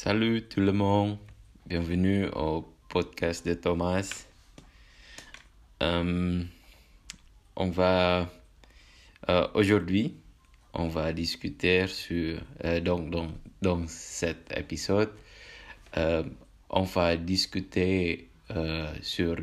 [0.00, 1.18] Salut tout le monde,
[1.66, 4.28] bienvenue au podcast de Thomas.
[5.82, 6.44] Euh,
[7.56, 8.30] on va
[9.28, 10.14] euh, aujourd'hui,
[10.72, 13.26] on va discuter sur euh, donc dans,
[13.60, 15.10] dans cet épisode,
[15.96, 18.30] on va discuter
[19.02, 19.34] sur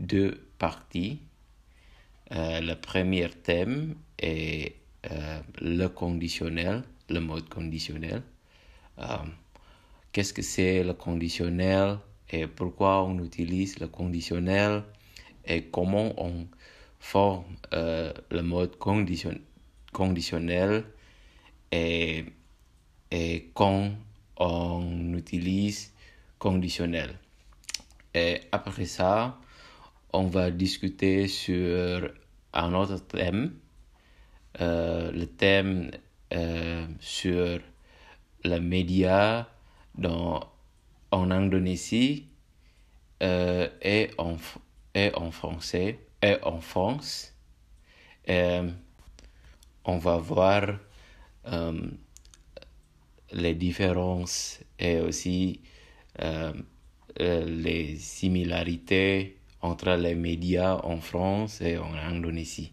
[0.00, 1.20] deux parties.
[2.32, 4.74] le premier thème est
[5.60, 8.24] le conditionnel, le mode conditionnel.
[9.00, 9.16] Euh,
[10.12, 11.98] qu'est-ce que c'est le conditionnel
[12.30, 14.82] et pourquoi on utilise le conditionnel
[15.44, 16.46] et comment on
[16.98, 19.34] forme euh, le mode condition,
[19.92, 20.84] conditionnel
[21.72, 22.24] et,
[23.10, 23.90] et quand
[24.36, 25.92] on utilise
[26.38, 27.14] conditionnel.
[28.14, 29.38] Et après ça,
[30.12, 32.10] on va discuter sur
[32.52, 33.54] un autre thème,
[34.60, 35.90] euh, le thème
[37.00, 37.60] sur
[38.44, 39.46] les médias
[39.96, 40.48] dans,
[41.10, 42.26] en Indonésie
[43.22, 44.36] euh, et, en,
[44.94, 47.34] et en français et en France.
[48.28, 48.70] Euh,
[49.84, 50.78] on va voir
[51.46, 51.90] euh,
[53.32, 55.60] les différences et aussi
[57.18, 62.72] les similarités entre les médias en France et en Indonésie.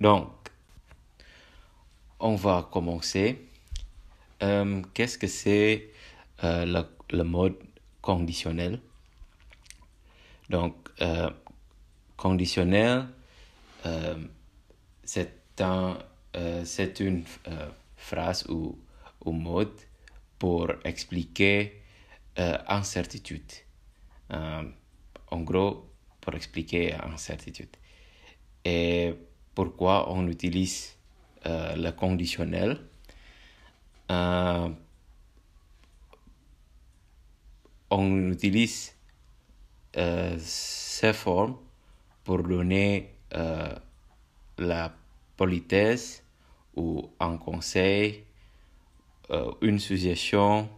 [0.00, 0.28] Donc,
[2.18, 3.49] on va commencer.
[4.42, 5.90] Euh, qu'est-ce que c'est
[6.44, 7.56] euh, le, mode
[8.00, 8.80] conditionnel?
[10.48, 11.30] Donc, euh,
[12.16, 13.06] conditionnel,
[15.04, 15.98] c'est un,
[16.64, 17.24] c'est une
[17.96, 18.78] phrase ou,
[19.24, 19.78] ou mode
[20.38, 21.82] pour expliquer
[22.36, 23.52] incertitude.
[24.30, 25.86] en gros,
[26.20, 27.76] pour expliquer incertitude.
[28.64, 29.14] Et
[29.54, 30.96] pourquoi on utilise
[31.44, 32.89] le conditionnel?
[34.10, 34.68] Euh,
[37.90, 38.94] on utilise
[39.96, 41.56] euh, ces formes
[42.24, 43.74] pour donner euh,
[44.58, 44.92] la
[45.36, 46.24] politesse
[46.76, 48.24] ou un conseil,
[49.62, 50.68] une suggestion,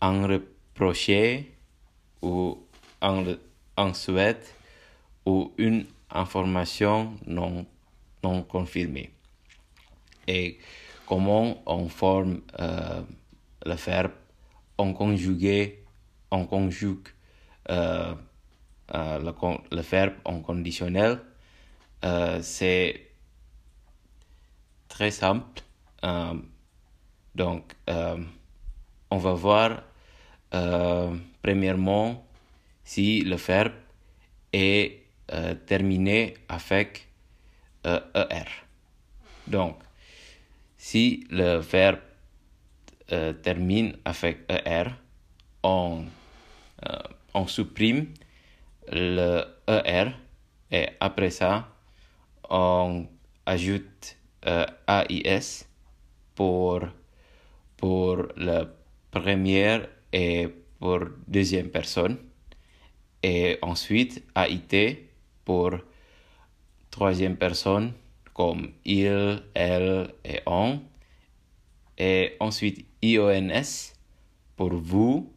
[0.00, 1.54] un reproché
[2.20, 2.58] ou
[3.00, 3.36] un,
[3.76, 4.40] un souhait
[5.24, 7.64] ou une information non,
[8.24, 9.12] non confirmée.
[11.06, 13.02] Comment on forme euh,
[13.64, 14.12] le verbe
[14.78, 15.72] on conjugue
[17.70, 18.14] euh,
[18.94, 19.32] euh, le,
[19.70, 21.20] le, verbe en conditionnel.
[22.42, 23.06] c'est
[24.88, 25.62] très simple.
[27.34, 27.74] donc,
[29.10, 29.82] on va voir
[31.42, 32.26] premièrement
[32.84, 33.72] si le verbe
[34.52, 35.02] est
[35.66, 37.08] terminé avec
[37.84, 38.44] ER.
[39.46, 39.85] Donc,
[40.86, 41.98] si le verbe
[43.10, 44.84] euh, termine avec ER,
[45.64, 46.04] on,
[46.88, 46.98] euh,
[47.34, 48.06] on supprime
[48.92, 50.12] le ER
[50.70, 51.66] et après ça,
[52.48, 53.08] on
[53.46, 55.66] ajoute euh, AIS
[56.36, 56.82] pour,
[57.76, 58.66] pour la
[59.10, 60.46] première et
[60.78, 62.16] pour deuxième personne.
[63.24, 65.08] Et ensuite, AIT
[65.44, 65.72] pour
[66.92, 67.92] troisième personne
[68.36, 70.82] comme il, elle et on.
[71.96, 73.94] Et ensuite IONS
[74.56, 75.32] pour vous,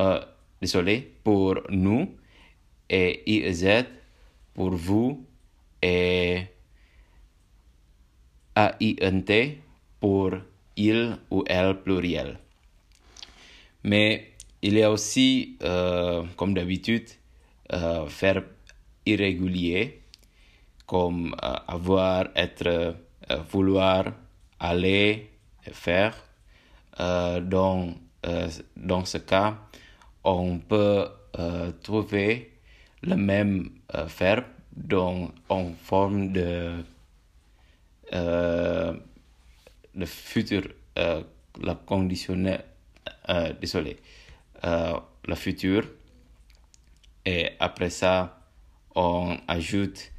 [0.00, 0.18] euh,
[0.62, 2.16] désolé, pour nous.
[2.88, 3.84] Et IEZ
[4.54, 5.26] pour vous
[5.82, 6.46] et
[8.56, 9.58] AINT
[10.00, 10.30] pour
[10.76, 12.38] il ou elle pluriel.
[13.84, 14.32] Mais
[14.62, 17.10] il y a aussi, euh, comme d'habitude,
[17.74, 18.46] euh, verbe
[19.04, 19.97] irrégulier
[20.88, 24.06] comme euh, avoir, être, euh, vouloir,
[24.58, 25.30] aller,
[25.70, 26.16] faire.
[26.98, 27.94] Euh, dans,
[28.74, 29.58] dans ce cas,
[30.24, 31.06] on peut
[31.84, 32.58] trouver
[33.02, 33.70] le même
[34.18, 34.44] verbe
[35.48, 36.82] en forme de
[38.10, 40.62] le futur,
[40.96, 42.64] la conditionnel,
[43.60, 43.98] désolé,
[44.64, 45.84] le futur.
[47.24, 48.40] Et après ça,
[48.96, 50.10] on ajoute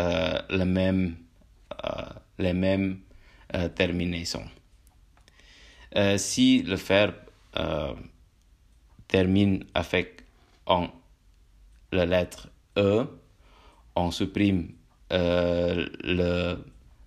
[0.00, 1.16] euh, les mêmes,
[1.84, 2.02] euh,
[2.38, 3.00] les mêmes
[3.54, 4.46] euh, terminaisons.
[6.16, 7.14] si le verbe
[9.08, 10.22] termine avec
[10.64, 10.88] en,
[11.92, 12.48] la lettre
[12.78, 13.06] E,
[13.94, 14.72] on supprime
[15.10, 16.56] le,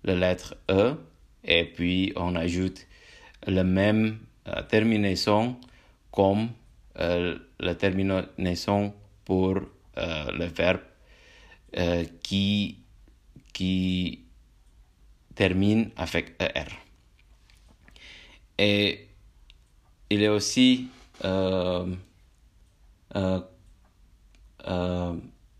[0.04, 0.94] la lettre E
[1.42, 2.86] et puis on ajoute
[3.46, 4.18] la même
[4.68, 5.56] terminaison
[6.12, 6.50] comme
[6.94, 8.94] la terminaison
[9.24, 9.60] pour
[9.96, 10.82] le verbe
[12.22, 12.83] qui
[13.54, 14.20] qui
[15.34, 16.66] termine avec ER.
[18.58, 19.08] et
[20.10, 20.88] il est aussi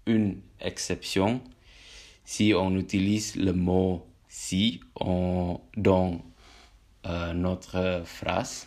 [0.07, 1.41] une exception
[2.25, 6.21] si on utilise le mot si on, dans
[7.35, 8.67] notre phrase.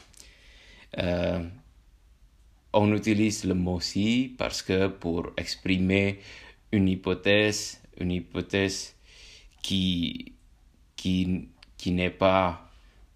[2.74, 6.20] on utilise le mot si parce que pour exprimer
[6.72, 8.97] une hypothèse, une hypothèse
[9.68, 10.32] qui,
[10.96, 12.72] qui, qui n'est pas,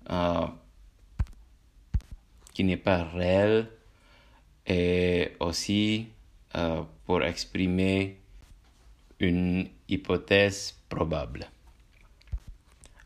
[0.10, 0.48] euh,
[2.54, 3.70] qui n'est pas réelle
[4.68, 6.08] et aussi
[6.56, 8.18] euh, pour exprimer
[9.22, 11.50] une hypothèse probable.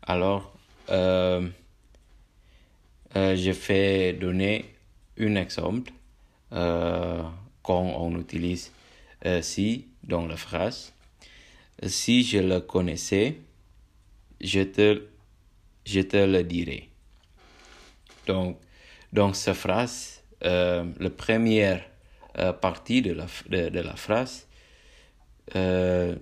[0.02, 0.58] Alors,
[0.90, 1.48] euh,
[3.14, 4.74] je vais donner
[5.20, 5.92] un exemple
[6.50, 8.72] quand on utilise
[9.42, 10.95] si dans la phrase.
[11.88, 13.38] Si je le connaissais,
[14.42, 15.08] je te,
[15.86, 16.90] je le dirai.
[18.28, 18.60] Donc,
[19.14, 21.84] dans cette phrase, euh, la première
[22.38, 24.48] euh, partie de la, de, la phrase,
[25.56, 26.16] euh,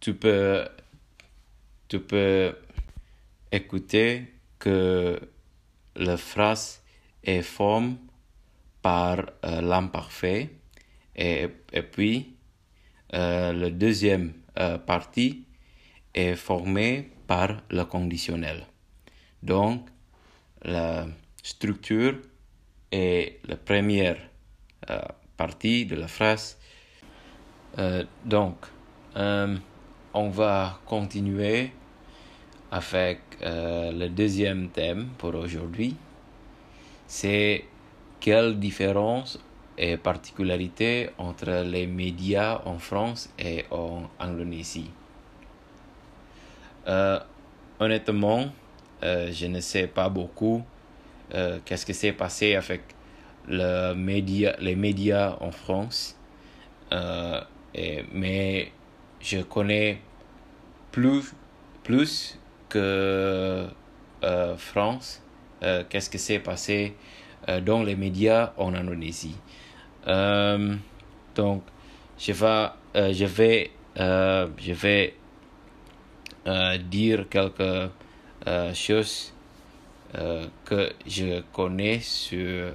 [0.00, 0.66] tu, peux,
[3.52, 5.20] écouter que
[5.96, 6.82] la phrase
[7.22, 7.96] est formée
[8.80, 10.50] par l'imparfait
[11.14, 11.48] et,
[11.92, 12.34] puis
[13.12, 15.44] la deuxième euh, partie
[16.14, 18.66] est formée par le conditionnel.
[19.42, 19.88] Donc,
[20.62, 21.06] la
[21.42, 22.16] structure
[22.90, 24.18] est la première
[24.90, 25.00] euh,
[25.36, 26.58] partie de la phrase.
[28.24, 28.56] donc,
[30.14, 31.72] on va continuer
[32.70, 35.96] avec le deuxième thème pour aujourd'hui.
[37.06, 37.64] C'est
[38.20, 39.38] quelle différence
[39.78, 44.90] et particularités entre les médias en France et en Indonésie.
[46.86, 47.18] Euh,
[47.78, 48.46] honnêtement,
[49.02, 50.62] euh, je ne sais pas beaucoup
[51.34, 52.82] euh, qu'est-ce qui s'est passé avec
[53.48, 56.16] le média, les médias en France,
[56.92, 58.70] mais
[59.20, 60.00] je connais
[60.92, 61.34] plus,
[61.82, 63.66] plus que
[64.58, 65.22] France
[65.88, 66.94] qu'est-ce qui s'est passé
[67.64, 69.36] dans les médias en Indonésie.
[70.06, 70.74] Euh,
[71.34, 71.62] donc,
[72.18, 75.14] je vais, euh, je vais, euh, je vais
[76.78, 77.90] dire quelque
[78.74, 79.32] chose
[80.64, 82.72] que je connais sur,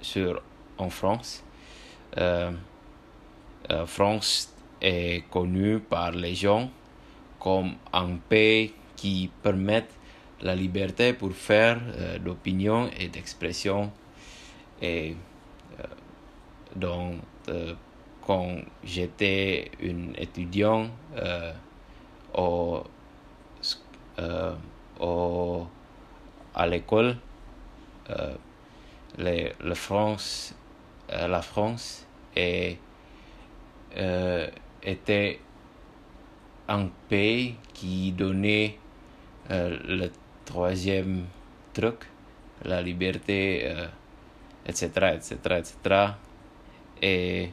[0.00, 0.42] sur
[0.76, 1.42] en France.
[3.86, 6.70] France est connue par les gens
[7.40, 9.86] comme un pays qui permet
[10.42, 11.80] la liberté pour faire
[12.20, 13.92] d'opinion et d'expression
[14.82, 15.16] et
[15.78, 15.84] euh,
[16.74, 17.14] donc,
[17.48, 17.74] euh,
[18.26, 21.52] quand j'étais un étudiant euh,
[22.34, 22.82] au,
[25.00, 25.66] au,
[26.54, 27.16] à l'école,
[29.18, 30.54] la France,
[31.08, 32.06] la France
[32.36, 32.78] était
[36.68, 38.78] un pays qui donnait
[39.50, 40.08] le
[40.44, 41.26] troisième
[41.74, 42.08] truc,
[42.64, 43.72] la liberté
[44.66, 46.06] etc., etc., etc.
[47.00, 47.50] Et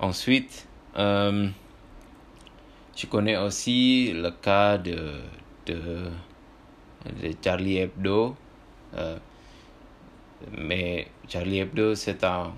[0.00, 0.68] ensuite,
[0.98, 1.48] euh,
[2.94, 5.20] je connais aussi le cas de,
[5.66, 6.10] de,
[7.42, 8.36] Charlie Hebdo.
[8.94, 9.18] Euh,
[10.52, 12.52] mais Charlie Hebdo, c'est un,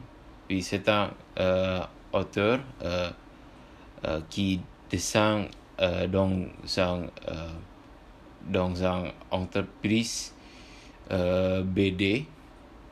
[0.50, 1.80] oui, c'est un euh,
[2.12, 2.60] auteur
[4.30, 4.60] qui
[4.90, 5.48] descend
[5.78, 6.28] dans,
[6.78, 7.06] un,
[8.46, 8.74] dans
[9.30, 10.32] entreprise
[11.10, 12.26] BD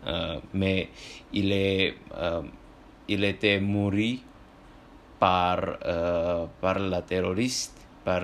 [0.07, 0.89] euh, mais
[1.33, 2.43] il, est, euh,
[3.09, 4.19] il était mouru
[5.19, 7.75] par, euh, par la terroriste,
[8.05, 8.23] par,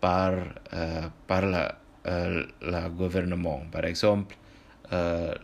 [0.00, 0.34] par,
[0.74, 3.62] euh, par la, euh, la gouvernement.
[3.72, 4.36] Par exemple,
[4.92, 5.34] euh,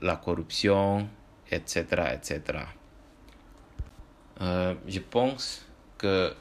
[0.00, 1.08] la corruption,
[1.50, 1.84] etc.
[2.14, 2.58] etc.
[4.40, 5.66] Je pense
[5.98, 6.32] que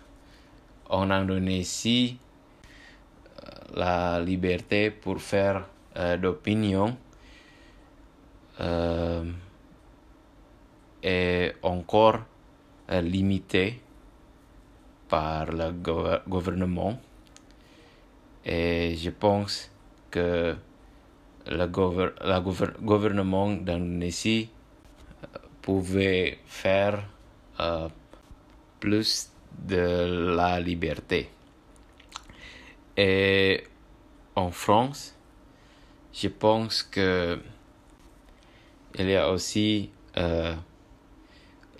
[0.89, 2.19] en Indonésie,
[3.73, 5.65] la liberté pour faire
[6.21, 6.95] d'opinion
[11.01, 12.19] est encore
[12.89, 13.81] limité
[15.09, 15.71] par le
[16.27, 16.99] gouvernement
[18.45, 19.69] et je pense
[20.09, 20.55] que
[21.47, 21.57] le
[22.23, 24.49] la gouver gouvernement d'Indonésie
[25.61, 27.03] pouvait faire
[27.59, 27.89] euh,
[28.79, 31.29] plus de la liberté.
[32.95, 33.63] Et
[34.35, 35.13] en France,
[36.13, 37.39] je pense que
[38.97, 40.55] il y a aussi euh,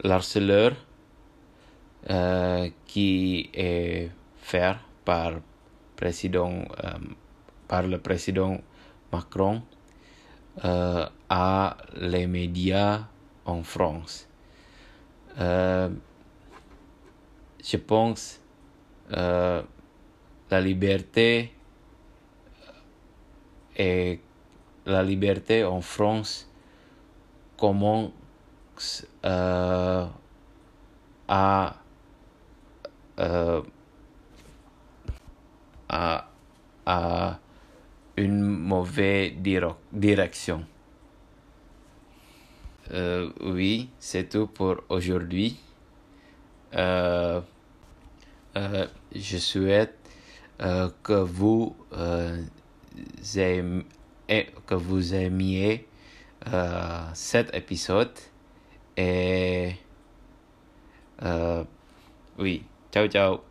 [0.04, 0.76] l'harceleur
[2.10, 6.64] euh, qui est fait par, euh,
[7.68, 8.58] par le président
[9.12, 9.62] Macron
[10.64, 13.08] euh, à les médias
[13.46, 14.30] en France.
[15.38, 15.90] Je
[17.86, 18.40] pense
[19.12, 19.62] euh,
[20.50, 21.54] la liberté
[23.76, 24.22] et
[24.86, 26.50] la liberté en France
[27.58, 30.10] commence à
[33.20, 33.62] euh,
[35.90, 36.28] à,
[38.16, 39.34] une mauvaise
[39.92, 40.66] direction.
[42.92, 45.60] Euh, oui, c'est tout pour aujourd'hui.
[46.74, 47.42] Euh,
[49.14, 49.98] je souhaite
[50.60, 51.76] que vous
[53.36, 53.84] aimiez,
[54.66, 55.88] que vous aimiez
[57.14, 58.18] cet épisode
[58.96, 59.74] et
[62.40, 62.64] oui.
[63.06, 63.47] Iya.